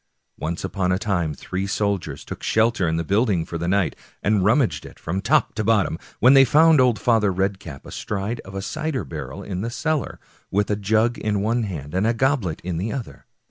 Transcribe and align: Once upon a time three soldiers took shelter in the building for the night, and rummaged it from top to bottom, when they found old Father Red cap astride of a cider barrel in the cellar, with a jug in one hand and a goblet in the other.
Once 0.39 0.63
upon 0.63 0.91
a 0.91 0.97
time 0.97 1.31
three 1.35 1.67
soldiers 1.67 2.25
took 2.25 2.41
shelter 2.41 2.87
in 2.87 2.97
the 2.97 3.03
building 3.03 3.45
for 3.45 3.59
the 3.59 3.67
night, 3.67 3.95
and 4.23 4.43
rummaged 4.43 4.83
it 4.83 4.97
from 4.97 5.21
top 5.21 5.53
to 5.53 5.63
bottom, 5.63 5.95
when 6.19 6.33
they 6.33 6.43
found 6.43 6.81
old 6.81 6.97
Father 6.97 7.31
Red 7.31 7.59
cap 7.59 7.85
astride 7.85 8.39
of 8.39 8.55
a 8.55 8.63
cider 8.63 9.03
barrel 9.05 9.43
in 9.43 9.61
the 9.61 9.69
cellar, 9.69 10.19
with 10.49 10.71
a 10.71 10.75
jug 10.75 11.19
in 11.19 11.41
one 11.43 11.61
hand 11.65 11.93
and 11.93 12.07
a 12.07 12.15
goblet 12.15 12.61
in 12.63 12.77
the 12.77 12.91
other. 12.91 13.27